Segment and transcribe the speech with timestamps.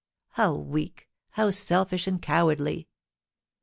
[0.29, 2.87] How weak, how selfish and cowardly!